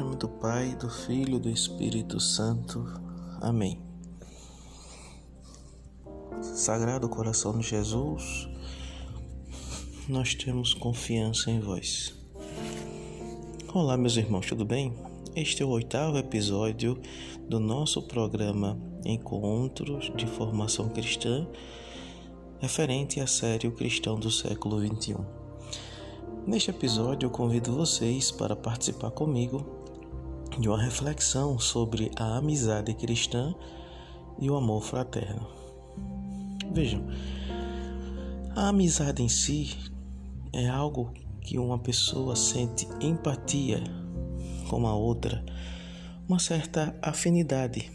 [0.00, 2.86] nome do Pai, do Filho e do Espírito Santo.
[3.38, 3.78] Amém.
[6.40, 8.48] Sagrado coração de Jesus,
[10.08, 12.14] nós temos confiança em vós.
[13.74, 14.94] Olá, meus irmãos, tudo bem?
[15.36, 16.98] Este é o oitavo episódio
[17.46, 21.46] do nosso programa Encontros de Formação Cristã,
[22.58, 25.16] referente à série O Cristão do século XXI.
[26.46, 29.79] Neste episódio, eu convido vocês para participar comigo
[30.60, 33.54] de uma reflexão sobre a amizade cristã
[34.38, 35.48] e o amor fraterno.
[36.70, 37.02] Vejam,
[38.54, 39.74] a amizade em si
[40.52, 43.82] é algo que uma pessoa sente empatia
[44.68, 45.42] com a outra,
[46.28, 47.90] uma certa afinidade.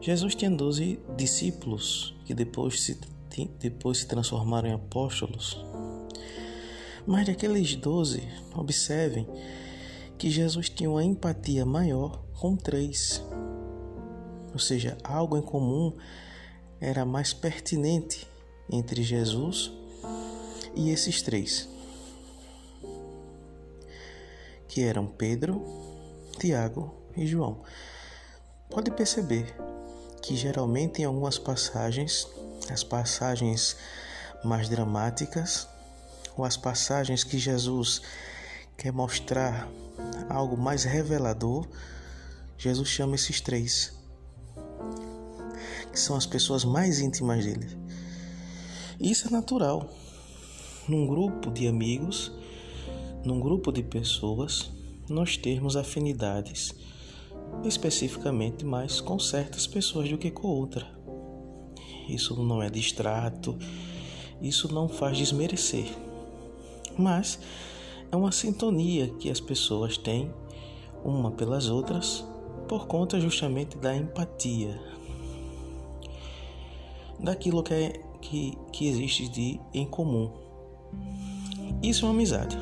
[0.00, 2.98] Jesus tinha doze discípulos que depois se,
[3.60, 5.64] depois se transformaram em apóstolos.
[7.06, 8.22] Mas daqueles doze,
[8.54, 9.26] observem
[10.20, 13.24] que Jesus tinha uma empatia maior com três.
[14.52, 15.96] Ou seja, algo em comum
[16.78, 18.28] era mais pertinente
[18.70, 19.72] entre Jesus
[20.76, 21.66] e esses três,
[24.68, 25.64] que eram Pedro,
[26.38, 27.62] Tiago e João.
[28.68, 29.56] Pode perceber
[30.20, 32.28] que geralmente em algumas passagens,
[32.70, 33.74] as passagens
[34.44, 35.66] mais dramáticas,
[36.36, 38.02] ou as passagens que Jesus
[38.76, 39.66] quer mostrar
[40.28, 41.66] algo mais revelador,
[42.56, 43.92] Jesus chama esses três,
[45.90, 47.68] que são as pessoas mais íntimas dele.
[49.00, 49.88] Isso é natural.
[50.86, 52.32] Num grupo de amigos,
[53.24, 54.70] num grupo de pessoas,
[55.08, 56.74] nós termos afinidades,
[57.64, 60.86] especificamente mais com certas pessoas do que com outra.
[62.08, 63.58] Isso não é distrato,
[64.40, 65.86] isso não faz desmerecer,
[66.98, 67.38] mas
[68.10, 70.32] é uma sintonia que as pessoas têm
[71.04, 72.24] uma pelas outras
[72.68, 74.80] por conta justamente da empatia,
[77.18, 80.32] daquilo que, é, que, que existe de em comum.
[81.82, 82.56] Isso é uma amizade.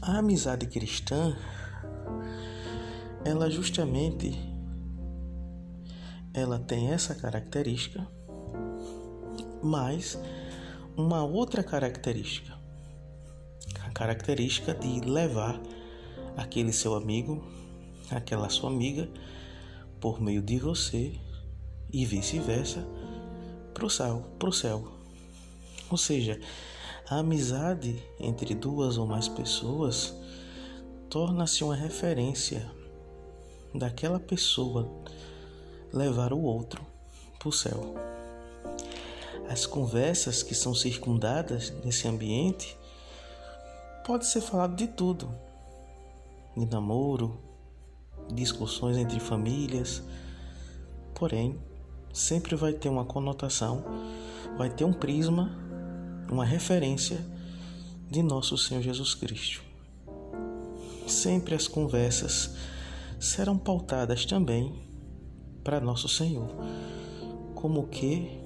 [0.00, 1.36] A amizade cristã,
[3.24, 4.38] ela justamente
[6.32, 8.06] ela tem essa característica,
[9.62, 10.18] mas
[10.96, 12.59] uma outra característica,
[14.00, 15.60] característica de levar
[16.34, 17.44] aquele seu amigo,
[18.10, 19.06] aquela sua amiga,
[20.00, 21.12] por meio de você
[21.92, 22.82] e vice-versa,
[23.74, 24.90] para o céu, pro céu.
[25.90, 26.40] Ou seja,
[27.10, 30.14] a amizade entre duas ou mais pessoas
[31.10, 32.70] torna-se uma referência
[33.74, 34.90] daquela pessoa
[35.92, 36.86] levar o outro
[37.38, 37.94] para o céu.
[39.46, 42.79] As conversas que são circundadas nesse ambiente
[44.04, 45.34] pode ser falado de tudo,
[46.56, 47.38] de namoro,
[48.32, 50.02] discussões entre famílias,
[51.14, 51.58] porém
[52.12, 53.84] sempre vai ter uma conotação,
[54.56, 55.50] vai ter um prisma,
[56.30, 57.24] uma referência
[58.10, 59.62] de nosso Senhor Jesus Cristo.
[61.06, 62.54] Sempre as conversas
[63.18, 64.74] serão pautadas também
[65.62, 66.48] para nosso Senhor,
[67.54, 68.40] como que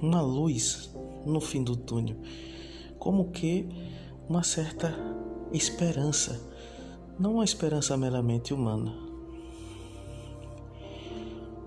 [0.00, 0.90] uma luz
[1.24, 2.16] no fim do túnel,
[2.98, 3.68] como que
[4.32, 4.90] uma certa
[5.52, 6.40] esperança,
[7.18, 8.90] não uma esperança meramente humana,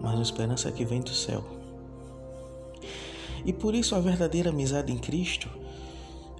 [0.01, 1.45] mas uma esperança que vem do céu.
[3.45, 5.47] E por isso a verdadeira amizade em Cristo,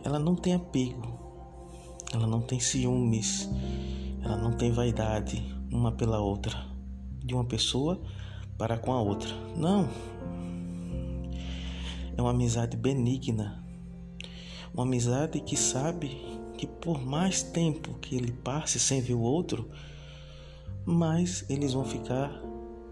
[0.04, 1.08] ela não tem apego,
[2.12, 3.48] ela não tem ciúmes,
[4.24, 6.66] ela não tem vaidade uma pela outra,
[7.24, 8.02] de uma pessoa
[8.58, 9.30] para com a outra.
[9.56, 9.88] Não.
[12.18, 13.64] É uma amizade benigna,
[14.76, 16.10] uma amizade que sabe
[16.58, 19.70] que por mais tempo que ele passe sem ver o outro,
[20.84, 22.30] mais eles vão ficar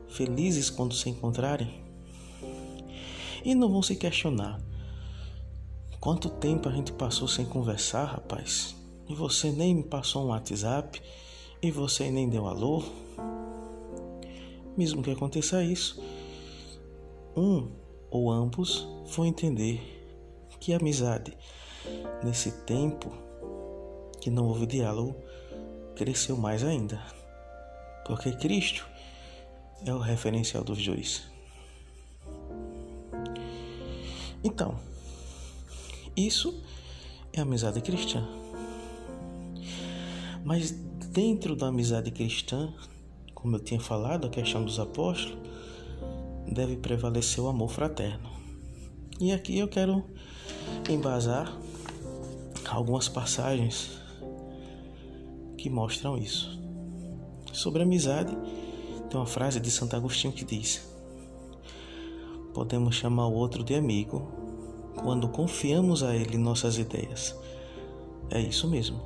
[0.08, 1.84] felizes quando se encontrarem
[3.44, 4.62] e não vão se questionar.
[6.00, 8.78] Quanto tempo a gente passou sem conversar, rapaz?
[9.10, 11.02] E você nem me passou um WhatsApp
[11.62, 12.82] e você nem deu alô?
[14.78, 16.02] Mesmo que aconteça isso,
[17.36, 17.70] um
[18.10, 19.82] ou ambos vão entender
[20.62, 21.38] que amizade,
[22.24, 23.12] nesse tempo
[24.22, 25.16] que não houve diálogo,
[25.96, 27.02] cresceu mais ainda.
[28.06, 28.86] Porque Cristo
[29.86, 31.24] é o referencial dos dois.
[34.44, 34.78] Então,
[36.16, 36.62] isso
[37.32, 38.28] é amizade cristã.
[40.44, 42.74] Mas dentro da amizade cristã,
[43.34, 45.38] como eu tinha falado, a questão dos apóstolos,
[46.48, 48.30] deve prevalecer o amor fraterno.
[49.20, 50.04] E aqui eu quero
[50.90, 51.58] embasar
[52.74, 53.92] algumas passagens
[55.58, 56.60] que mostram isso.
[57.52, 58.36] Sobre amizade,
[59.10, 60.90] tem uma frase de Santo Agostinho que diz:
[62.54, 64.32] Podemos chamar o outro de amigo
[64.96, 67.36] quando confiamos a ele nossas ideias.
[68.32, 69.00] É isso mesmo.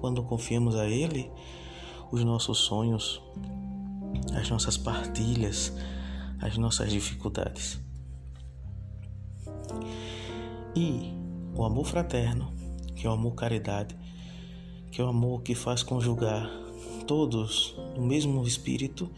[0.00, 1.30] Quando confiamos a ele
[2.10, 3.22] os nossos sonhos,
[4.34, 5.72] as nossas partilhas,
[6.40, 7.78] as nossas dificuldades.
[10.74, 11.21] E
[11.54, 12.52] o amor fraterno,
[12.94, 13.96] que é o amor caridade,
[14.90, 16.50] que é o amor que faz conjugar
[17.06, 19.10] todos no mesmo espírito,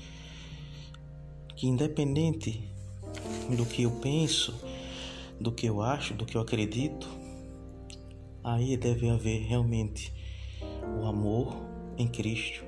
[1.56, 2.68] que independente
[3.56, 4.54] do que eu penso,
[5.40, 7.08] do que eu acho, do que eu acredito,
[8.42, 10.12] aí deve haver realmente
[11.00, 11.54] o amor
[11.96, 12.64] em Cristo.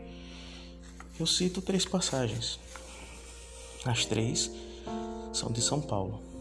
[1.19, 2.61] Eu cito três passagens.
[3.85, 4.51] As três
[5.33, 6.36] são de São Paulo.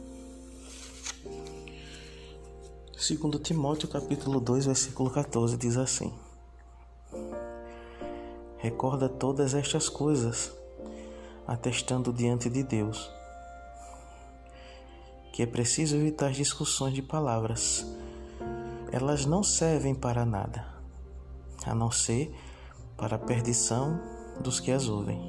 [3.07, 6.11] Segundo Timóteo capítulo 2, versículo 14 diz assim:
[8.57, 10.51] Recorda todas estas coisas,
[11.45, 13.07] atestando diante de Deus
[15.31, 17.85] que é preciso evitar discussões de palavras.
[18.91, 20.65] Elas não servem para nada,
[21.63, 22.35] a não ser
[22.97, 24.01] para a perdição
[24.41, 25.21] dos que as ouvem.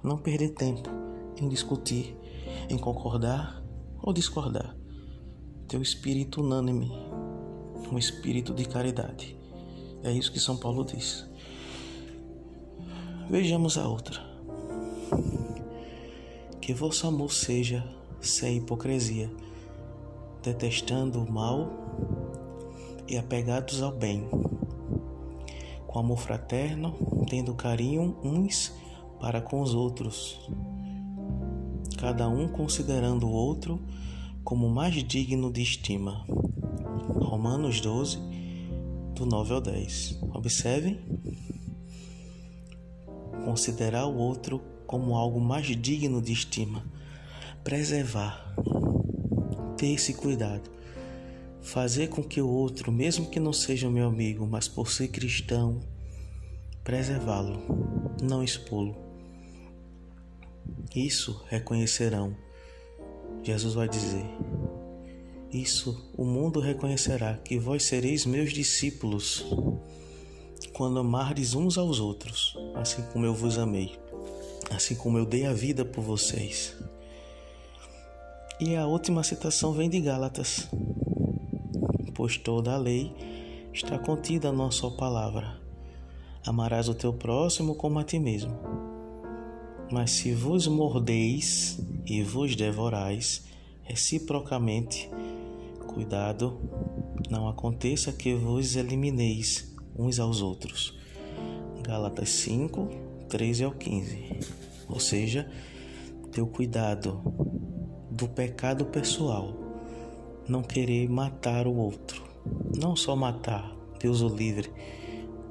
[0.00, 0.88] Não perder tempo
[1.36, 2.16] em discutir,
[2.70, 3.61] em concordar
[4.02, 4.76] ou discordar.
[5.68, 6.90] Teu espírito unânime,
[7.90, 9.36] um espírito de caridade.
[10.02, 11.26] É isso que São Paulo diz.
[13.30, 14.20] Vejamos a outra.
[16.60, 17.84] Que vosso amor seja
[18.20, 19.30] sem hipocrisia,
[20.42, 21.70] detestando o mal
[23.08, 24.28] e apegados ao bem,
[25.86, 26.94] com amor fraterno,
[27.28, 28.72] tendo carinho uns
[29.20, 30.48] para com os outros,
[32.02, 33.80] cada um considerando o outro
[34.42, 36.26] como mais digno de estima.
[37.20, 38.18] Romanos 12,
[39.14, 40.18] do 9 ao 10.
[40.34, 40.98] Observem.
[43.44, 46.84] Considerar o outro como algo mais digno de estima.
[47.62, 48.52] Preservar.
[49.76, 50.68] Ter esse cuidado.
[51.60, 55.78] Fazer com que o outro, mesmo que não seja meu amigo, mas por ser cristão,
[56.82, 57.62] preservá-lo,
[58.20, 59.11] não expô-lo.
[60.94, 62.36] Isso reconhecerão.
[63.42, 64.24] Jesus vai dizer:
[65.50, 69.44] Isso o mundo reconhecerá que vós sereis meus discípulos
[70.72, 73.98] quando amardes uns aos outros, assim como eu vos amei,
[74.70, 76.76] assim como eu dei a vida por vocês.
[78.60, 80.68] E a última citação vem de Gálatas,
[82.14, 83.12] pois toda a lei
[83.72, 85.60] está contida na sua palavra.
[86.46, 88.71] Amarás o teu próximo como a ti mesmo.
[89.92, 93.44] Mas se vos mordeis e vos devorais
[93.82, 95.10] reciprocamente,
[95.86, 96.58] cuidado,
[97.28, 100.98] não aconteça que vos elimineis uns aos outros.
[101.82, 102.88] Gálatas 5,
[103.28, 104.38] 13 ao 15.
[104.88, 105.46] Ou seja,
[106.32, 107.20] teu cuidado
[108.10, 109.52] do pecado pessoal,
[110.48, 112.22] não querer matar o outro.
[112.80, 114.72] Não só matar, Deus o livre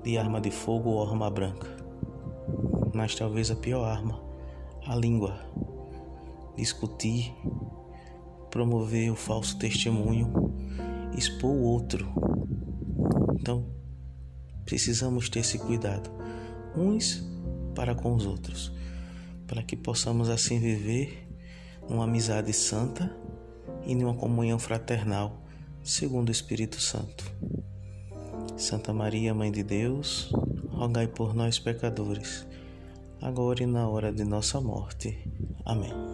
[0.04, 1.68] de arma de fogo ou arma branca,
[2.92, 4.31] mas talvez a pior arma
[4.86, 5.40] a língua,
[6.56, 7.34] discutir,
[8.50, 10.54] promover o falso testemunho,
[11.18, 12.08] expor o outro.
[13.34, 13.66] Então,
[14.66, 16.10] precisamos ter esse cuidado,
[16.76, 17.24] uns
[17.76, 18.72] para com os outros,
[19.48, 21.28] para que possamos assim viver
[21.88, 23.16] uma amizade santa
[23.86, 25.42] e numa comunhão fraternal,
[25.84, 27.32] segundo o Espírito Santo.
[28.58, 30.32] Santa Maria, Mãe de Deus,
[30.70, 32.46] rogai por nós pecadores
[33.22, 35.18] agora e na hora de nossa morte.
[35.66, 36.11] Amém.